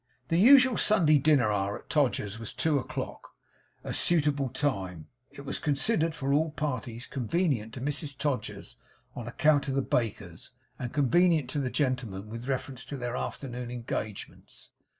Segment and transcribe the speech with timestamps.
[0.29, 3.35] The usual Sunday dinner hour at Todgers's was two o'clock
[3.83, 8.77] a suitable time, it was considered for all parties; convenient to Mrs Todgers,
[9.15, 13.69] on account of the bakers; and convenient to the gentlemen with reference to their afternoon
[13.69, 14.71] engagements.